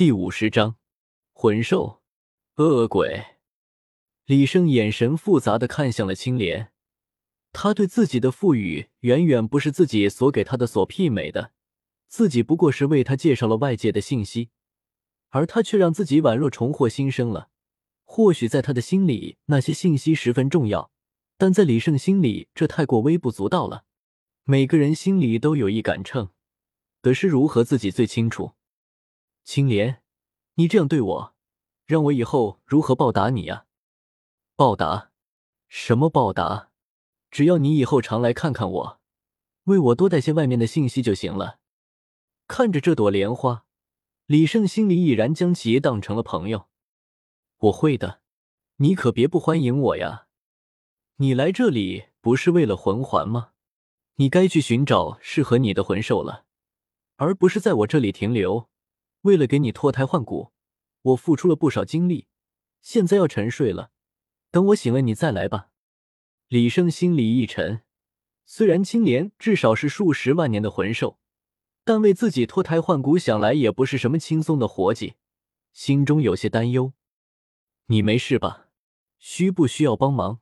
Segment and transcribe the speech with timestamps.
[0.00, 0.76] 第五十章，
[1.34, 2.00] 魂兽、
[2.56, 3.22] 恶鬼。
[4.24, 6.72] 李胜眼神复杂的看向了青莲，
[7.52, 11.52] 他对自己的赋予远远不是自己所给他的所媲美的，
[12.08, 14.48] 自己不过是为他介绍了外界的信息，
[15.28, 17.50] 而他却让自己宛若重获新生了。
[18.04, 20.90] 或许在他的心里，那些信息十分重要，
[21.36, 23.84] 但在李胜心里，这太过微不足道了。
[24.44, 26.30] 每个人心里都有一杆秤，
[27.02, 28.52] 得失如何，自己最清楚。
[29.44, 30.02] 青莲，
[30.54, 31.34] 你这样对我，
[31.86, 33.66] 让我以后如何报答你呀？
[34.54, 35.10] 报答？
[35.68, 36.70] 什么报答？
[37.30, 39.00] 只要你以后常来看看我，
[39.64, 41.58] 为我多带些外面的信息就行了。
[42.46, 43.64] 看着这朵莲花，
[44.26, 46.68] 李胜心里已然将其当成了朋友。
[47.58, 48.20] 我会的，
[48.76, 50.26] 你可别不欢迎我呀！
[51.16, 53.50] 你来这里不是为了魂环吗？
[54.16, 56.46] 你该去寻找适合你的魂兽了，
[57.16, 58.69] 而不是在我这里停留。
[59.22, 60.52] 为了给你脱胎换骨，
[61.02, 62.26] 我付出了不少精力，
[62.80, 63.90] 现在要沉睡了。
[64.50, 65.70] 等我醒了，你再来吧。
[66.48, 67.82] 李生心里一沉，
[68.44, 71.18] 虽然青莲至少是数十万年的魂兽，
[71.84, 75.14] 但为自己脱胎换骨，想来也不是什么轻松的活计，
[75.72, 76.92] 心中有些担忧。
[77.86, 78.68] 你没事吧？
[79.18, 80.40] 需不需要帮忙？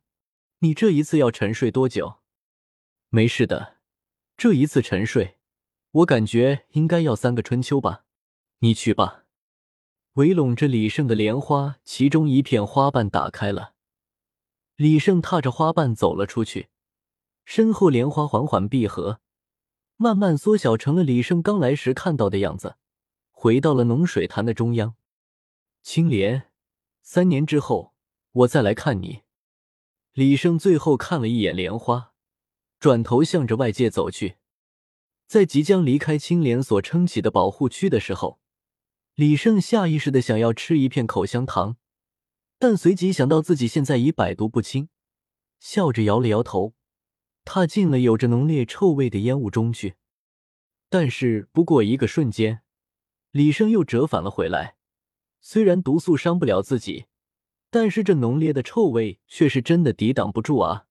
[0.60, 2.20] 你这一次要沉睡多久？
[3.10, 3.78] 没事的，
[4.36, 5.38] 这一次沉睡，
[5.90, 8.06] 我感觉应该要三个春秋吧。
[8.60, 9.24] 你去吧。
[10.14, 13.74] 围拢着李胜的莲花，其中一片花瓣打开了。
[14.74, 16.68] 李胜踏着花瓣走了出去，
[17.44, 19.20] 身后莲花缓缓闭合，
[19.96, 22.76] 慢慢缩小成了李胜刚来时看到的样子，
[23.30, 24.96] 回到了浓水潭的中央。
[25.84, 26.50] 青莲，
[27.00, 27.94] 三年之后
[28.32, 29.22] 我再来看你。
[30.14, 32.12] 李胜最后看了一眼莲花，
[32.80, 34.38] 转头向着外界走去。
[35.28, 38.40] 在即将离开青莲所撑起的保护区的时候。
[39.18, 41.76] 李胜下意识的想要吃一片口香糖，
[42.56, 44.90] 但随即想到自己现在已百毒不侵，
[45.58, 46.74] 笑着摇了摇头，
[47.44, 49.96] 踏进了有着浓烈臭味的烟雾中去。
[50.88, 52.60] 但是不过一个瞬间，
[53.32, 54.76] 李胜又折返了回来。
[55.40, 57.06] 虽然毒素伤不了自己，
[57.70, 60.84] 但是这浓烈的臭味却是真的抵挡不住啊！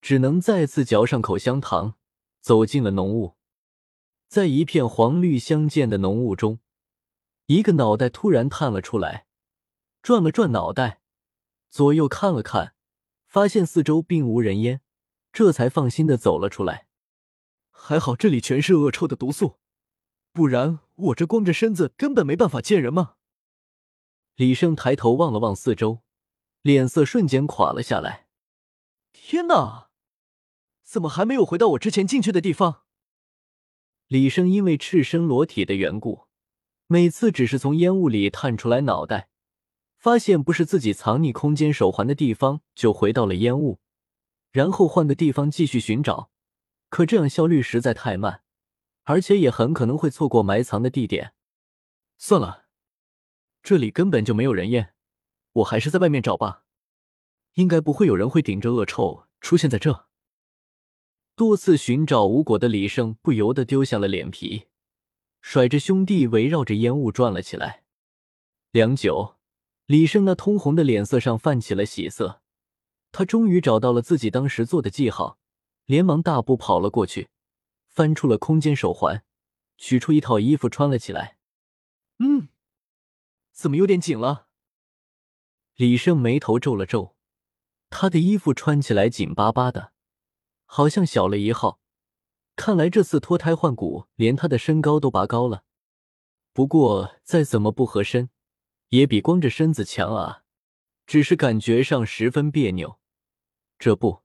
[0.00, 1.94] 只能再次嚼上口香糖，
[2.40, 3.36] 走进了浓雾，
[4.26, 6.58] 在一片黄绿相间的浓雾中。
[7.50, 9.26] 一个脑袋突然探了出来，
[10.02, 11.00] 转了转脑袋，
[11.68, 12.76] 左右看了看，
[13.26, 14.82] 发现四周并无人烟，
[15.32, 16.86] 这才放心的走了出来。
[17.72, 19.58] 还好这里全是恶臭的毒素，
[20.30, 23.16] 不然我这光着身子根本没办法见人吗？
[24.36, 26.02] 李胜抬头望了望四周，
[26.62, 28.28] 脸色瞬间垮了下来。
[29.12, 29.90] 天哪，
[30.84, 32.84] 怎么还没有回到我之前进去的地方？
[34.06, 36.29] 李胜因为赤身裸体的缘故。
[36.92, 39.28] 每次只是从烟雾里探出来脑袋，
[39.96, 43.78] 发现不是自己藏匿空间手环的地方，就回到了烟雾，
[44.50, 46.32] 然后换个地方继续寻找。
[46.88, 48.42] 可这样效率实在太慢，
[49.04, 51.32] 而且也很可能会错过埋藏的地点。
[52.18, 52.64] 算了，
[53.62, 54.92] 这里根本就没有人烟，
[55.52, 56.64] 我还是在外面找吧。
[57.54, 60.08] 应该不会有人会顶着恶臭出现在这。
[61.36, 64.66] 多次寻找无果的李胜不由得丢下了脸皮。
[65.40, 67.82] 甩着兄弟围绕着烟雾转了起来，
[68.70, 69.36] 良久，
[69.86, 72.42] 李胜那通红的脸色上泛起了喜色，
[73.10, 75.38] 他终于找到了自己当时做的记号，
[75.86, 77.30] 连忙大步跑了过去，
[77.88, 79.24] 翻出了空间手环，
[79.76, 81.38] 取出一套衣服穿了起来。
[82.18, 82.48] 嗯，
[83.52, 84.46] 怎么有点紧了？
[85.74, 87.16] 李胜眉头皱了皱，
[87.88, 89.92] 他的衣服穿起来紧巴巴的，
[90.66, 91.80] 好像小了一号。
[92.60, 95.64] 看来这次脱胎换骨，连他的身高都拔高了。
[96.52, 98.28] 不过再怎么不合身，
[98.90, 100.42] 也比光着身子强啊。
[101.06, 103.00] 只是感觉上十分别扭。
[103.78, 104.20] 这不，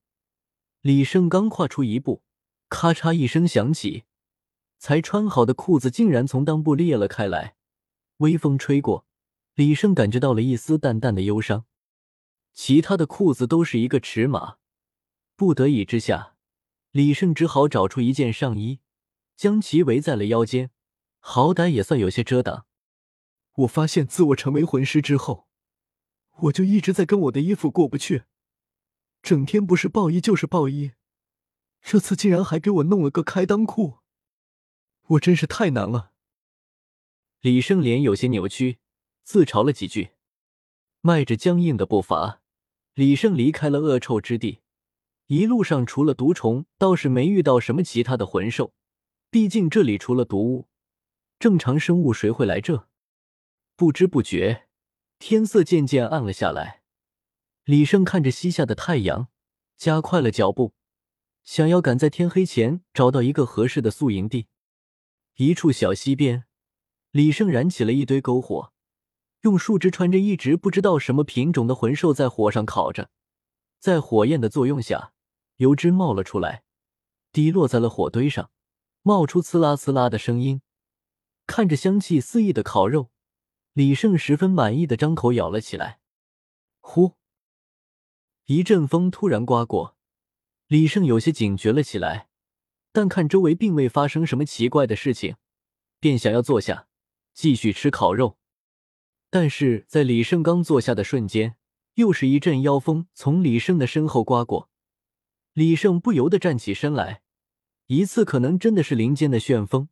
[0.82, 2.24] 李胜刚跨出一步，
[2.68, 4.04] 咔嚓一声响起，
[4.80, 7.56] 才穿好的裤子竟然从裆部裂了开来。
[8.18, 9.06] 微风吹过，
[9.54, 11.64] 李胜感觉到了一丝淡淡的忧伤。
[12.52, 14.58] 其他的裤子都是一个尺码，
[15.38, 16.35] 不得已之下。
[16.96, 18.80] 李胜只好找出一件上衣，
[19.36, 20.72] 将其围在了腰间，
[21.20, 22.68] 好歹也算有些遮挡。
[23.56, 25.50] 我发现自我成为魂师之后，
[26.44, 28.24] 我就一直在跟我的衣服过不去，
[29.22, 30.94] 整天不是暴衣就是暴衣，
[31.82, 33.96] 这次竟然还给我弄了个开裆裤，
[35.08, 36.14] 我真是太难了。
[37.42, 38.78] 李胜脸有些扭曲，
[39.26, 40.12] 自嘲了几句，
[41.02, 42.42] 迈着僵硬的步伐，
[42.94, 44.62] 李胜离开了恶臭之地。
[45.28, 48.74] 一路上除了毒虫，倒是没遇到什么其他的魂兽。
[49.32, 50.68] 毕竟这里除了毒物，
[51.40, 52.88] 正常生物谁会来这？
[53.76, 54.68] 不知不觉，
[55.18, 56.84] 天色渐渐暗了下来。
[57.64, 59.30] 李胜看着西下的太阳，
[59.76, 60.74] 加快了脚步，
[61.44, 64.48] 想要赶在天黑前找到一个合适的宿营地。
[65.38, 66.46] 一处小溪边，
[67.10, 68.72] 李胜燃起了一堆篝火，
[69.42, 73.10] 用树枝穿着一直不知道什么品种的魂兽在火上烤着，
[73.80, 75.14] 在火焰的作用下，
[75.58, 76.64] 油脂冒了出来，
[77.32, 78.52] 滴落在了火堆上，
[79.02, 80.62] 冒出呲啦呲啦的声音。
[81.48, 83.12] 看着香气四溢的烤肉，
[83.74, 86.00] 李胜十分满意的张口咬了起来。
[86.82, 87.14] 呼！
[88.46, 89.96] 一阵风突然刮过，
[90.68, 92.30] 李胜有些警觉了起来。
[92.92, 95.36] 但看周围并未发生什么奇怪的事情，
[96.00, 96.88] 便想要坐下
[97.34, 98.38] 继续吃烤肉。
[99.30, 101.58] 但是在李胜刚坐下的瞬间，
[101.96, 104.70] 又是一阵妖风从李胜的身后刮过，
[105.56, 107.22] 李胜不由得站起身来。
[107.88, 109.88] 一次可能真的是林间的旋风，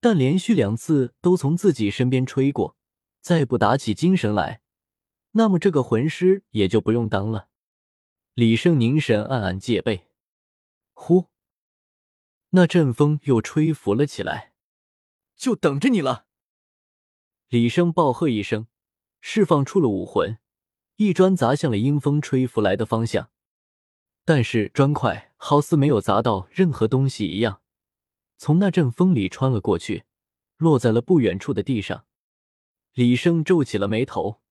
[0.00, 2.76] 但连续两次都从自己身边吹过，
[3.20, 4.60] 再不打起精神来，
[5.32, 7.48] 那么这个魂师也就不用当了。
[8.34, 10.08] 李胜凝神，暗暗戒备。
[10.94, 11.26] 呼！
[12.50, 14.54] 那阵风又吹拂了起来，
[15.36, 16.26] 就等着你了。
[17.50, 18.66] 李胜暴喝一声，
[19.20, 20.38] 释放出了武魂，
[20.96, 23.30] 一砖砸向了阴风吹拂来的方向。
[24.30, 27.62] 但是砖块好似没有砸到任何东西一样，
[28.36, 30.04] 从那阵风里穿了过去，
[30.58, 32.04] 落在了不远处的地上。
[32.92, 34.42] 李生皱起了眉头，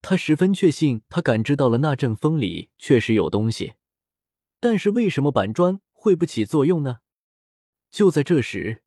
[0.00, 3.74] 他十分确信他感知到了那阵风里确实有东西，
[4.58, 7.00] 但是为什么板砖会不起作用呢？
[7.90, 8.82] 就在这时，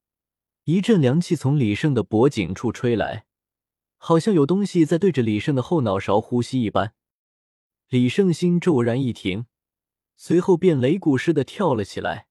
[0.64, 3.28] 一阵凉气从李胜的脖颈处吹来，
[3.98, 6.96] 好像有东西在对着李胜的后脑勺呼吸一般。
[7.90, 9.46] 李胜心骤然一停，
[10.15, 12.27] 随后便擂鼓似的跳了起来。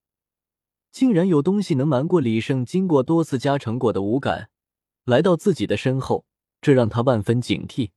[0.91, 4.51] 竟然有东西能瞒过李胜经过多次加成过的五感，
[5.05, 6.27] 来到自己的身后，
[6.61, 7.93] 这让他万分警惕。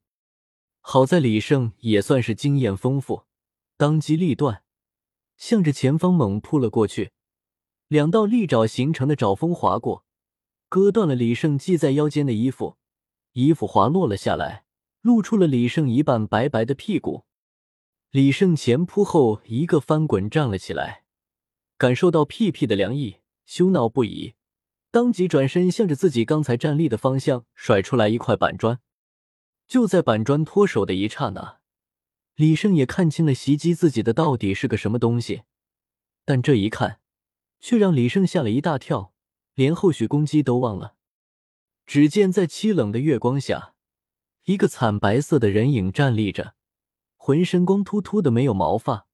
[0.79, 3.23] 好在李胜也算是经验丰富，
[3.75, 4.63] 当机立断，
[5.35, 7.11] 向着前方猛扑了过去。
[7.87, 10.05] 两道利爪形成的爪风划过，
[10.69, 12.77] 割断了李胜系在腰间的衣服，
[13.33, 14.65] 衣服滑落了下来，
[15.01, 17.25] 露出了李胜一半白白的屁股。
[18.15, 21.03] 李胜前扑后一个翻滚站了起来，
[21.77, 24.35] 感受到屁屁的凉意，羞恼不已，
[24.89, 28.79] 当即转身向着自己刚才站立的方向甩出来一块板砖。
[29.67, 31.59] 就在板砖脱手的一刹那，
[32.35, 35.41] 李胜也看清了袭击自己的到底是个什么东西，
[36.23, 37.01] 但这一看。
[37.59, 39.13] 却让李胜吓了一大跳，
[39.55, 40.95] 连后续攻击都忘了。
[41.85, 43.73] 只见在凄冷的月光下，
[44.45, 46.54] 一个惨白色的人影站立着，
[47.25, 49.07] 浑身光秃秃的，没有毛发，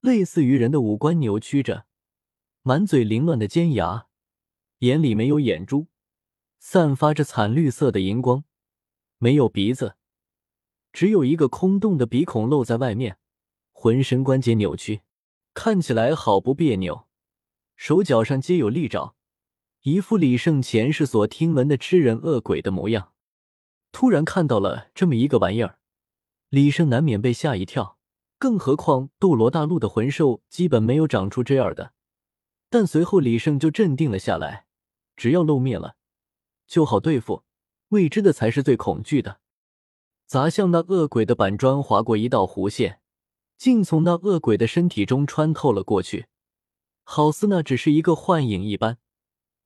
[0.00, 1.84] 类似于人的五官扭曲着，
[2.62, 4.06] 满嘴凌乱的尖牙，
[4.78, 5.88] 眼里没有眼珠，
[6.58, 8.44] 散发着惨绿色的荧光，
[9.18, 9.96] 没有鼻子，
[10.90, 13.18] 只有一个空洞的鼻孔露在外面，
[13.72, 15.02] 浑身关节扭曲，
[15.52, 17.08] 看起来好不别扭。
[17.76, 19.14] 手脚上皆有利爪，
[19.82, 23.12] 一副李胜前世所听闻的吃人恶鬼的模样。
[23.92, 25.78] 突然看到了这么一个玩意儿，
[26.48, 27.98] 李胜难免被吓一跳。
[28.38, 31.92] 更何况斗罗大陆的魂兽基本没有长出这样的。
[32.70, 34.66] 但随后李胜就镇定了下来，
[35.16, 35.96] 只要露面了，
[36.66, 37.44] 就好对付。
[37.88, 39.40] 未知的才是最恐惧的。
[40.26, 43.00] 砸向那恶鬼的板砖划过一道弧线，
[43.56, 46.26] 竟从那恶鬼的身体中穿透了过去。
[47.02, 48.98] 好似那只是一个幻影一般，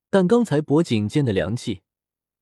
[0.09, 1.83] 但刚才脖颈间的凉气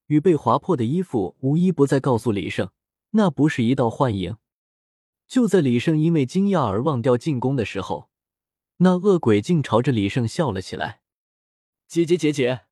[0.06, 2.68] 与被划破的衣服，无一不在告诉李胜，
[3.11, 4.37] 那不是一道幻影。
[5.26, 8.11] 就在李胜因为惊讶而忘掉进攻的时候，
[8.79, 11.02] 那恶鬼竟朝着李胜笑了起来。
[11.87, 12.62] 姐姐姐姐，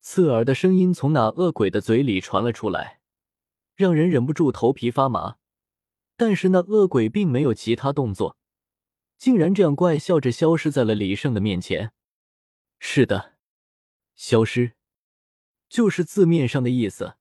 [0.00, 3.00] 刺耳的声音从那恶鬼的嘴里传了出来，
[3.74, 5.38] 让人忍不住头皮发麻。
[6.16, 8.36] 但是那恶鬼并没有其他动作。
[9.18, 11.92] 竟然这样怪笑着消失在了李胜的面前。
[12.80, 13.34] 是的，
[14.14, 14.72] 消失，
[15.68, 17.14] 就是字面上的意思。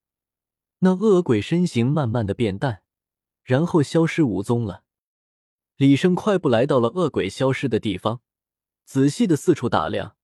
[0.83, 2.81] 那恶鬼身形慢慢的变淡，
[3.43, 4.83] 然后消失无踪了。
[5.77, 8.21] 李胜快步来到了恶鬼消失的地方，
[8.83, 10.15] 仔细的四处打量，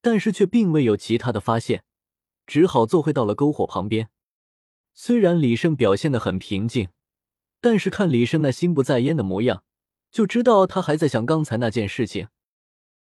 [0.00, 1.84] 但是却并未有其他的发现，
[2.46, 4.08] 只好坐回到了篝火旁边。
[4.94, 6.88] 虽然李胜表现的很平静，
[7.60, 9.64] 但是看李胜那心不在焉的模样。
[10.12, 12.28] 就知道他还在想刚才那件事情。